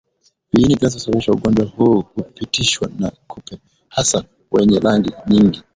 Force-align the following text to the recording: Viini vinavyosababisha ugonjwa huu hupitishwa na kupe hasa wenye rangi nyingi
Viini 0.53 0.75
vinavyosababisha 0.75 1.31
ugonjwa 1.31 1.65
huu 1.65 2.01
hupitishwa 2.01 2.89
na 2.99 3.11
kupe 3.27 3.59
hasa 3.87 4.23
wenye 4.51 4.79
rangi 4.79 5.11
nyingi 5.27 5.63